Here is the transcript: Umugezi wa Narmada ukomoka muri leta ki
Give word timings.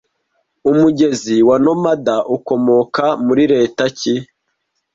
Umugezi 0.71 1.35
wa 1.47 1.57
Narmada 1.65 2.15
ukomoka 2.35 3.05
muri 3.25 3.43
leta 3.53 3.83
ki 3.97 4.13